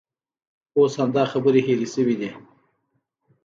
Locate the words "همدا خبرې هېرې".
1.01-1.87